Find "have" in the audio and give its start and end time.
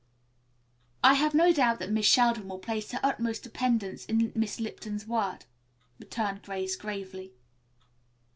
1.13-1.35